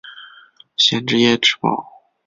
[0.77, 1.87] 县治耶芝堡。